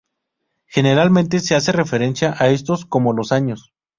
Generalmente 0.65 1.39
se 1.41 1.53
hace 1.53 1.71
referencia 1.71 2.33
a 2.39 2.47
estos 2.47 2.85
como 2.87 3.13
"los 3.13 3.31
años...". 3.31 3.71